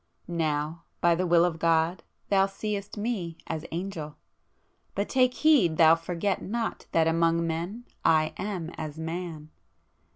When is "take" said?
5.07-5.35